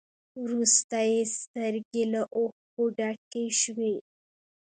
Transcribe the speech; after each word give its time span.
وروسته 0.43 0.97
يې 1.11 1.19
سترګې 1.39 2.03
له 2.13 2.21
اوښکو 2.37 2.83
ډکې 2.97 3.45
شوې. 3.61 3.93